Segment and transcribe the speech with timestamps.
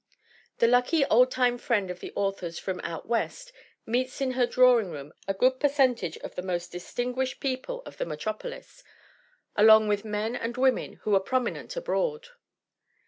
[0.57, 3.51] The lucky old time friend of the author's from 'out West'
[3.85, 8.05] meets in her drawing room a good percentage of the most distinguished people of the
[8.07, 8.83] metropolis,
[9.55, 12.29] along with men and women who are prominent abroad."